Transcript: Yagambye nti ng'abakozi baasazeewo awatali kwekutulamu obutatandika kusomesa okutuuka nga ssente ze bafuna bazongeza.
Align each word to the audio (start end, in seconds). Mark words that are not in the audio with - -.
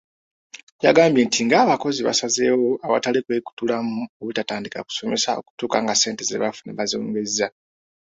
Yagambye 0.85 1.21
nti 1.27 1.39
ng'abakozi 1.45 1.99
baasazeewo 2.05 2.69
awatali 2.85 3.19
kwekutulamu 3.25 3.99
obutatandika 4.21 4.79
kusomesa 4.87 5.29
okutuuka 5.39 5.77
nga 5.83 5.95
ssente 5.95 6.23
ze 6.25 6.41
bafuna 6.43 6.71
bazongeza. 6.79 7.47